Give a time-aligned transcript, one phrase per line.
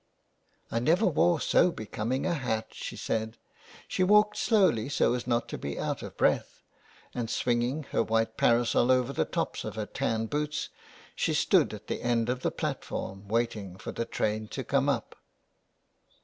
[0.75, 3.37] "I never wore so becoming a hat," she said.
[3.87, 6.63] She walked slowly so as not to be out of breath,
[7.13, 10.69] and, swinging her white parasol over the tops of her tan boots,
[11.15, 15.17] she stood at the end of the platform waiting for the train to come up.